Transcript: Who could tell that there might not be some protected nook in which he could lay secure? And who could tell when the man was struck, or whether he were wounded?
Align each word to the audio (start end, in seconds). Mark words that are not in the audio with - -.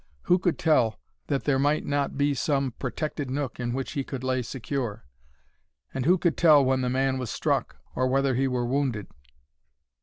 Who 0.23 0.39
could 0.39 0.57
tell 0.57 0.99
that 1.27 1.43
there 1.43 1.59
might 1.59 1.85
not 1.85 2.17
be 2.17 2.33
some 2.33 2.71
protected 2.79 3.29
nook 3.29 3.59
in 3.59 3.71
which 3.71 3.91
he 3.91 4.03
could 4.03 4.23
lay 4.23 4.41
secure? 4.41 5.05
And 5.93 6.05
who 6.07 6.17
could 6.17 6.37
tell 6.37 6.65
when 6.65 6.81
the 6.81 6.89
man 6.89 7.19
was 7.19 7.29
struck, 7.29 7.75
or 7.95 8.07
whether 8.07 8.33
he 8.33 8.47
were 8.47 8.65
wounded? 8.65 9.05